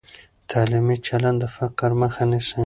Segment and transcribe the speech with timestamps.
[0.49, 2.59] تعلیمي چلند د فقر مخه نیسي.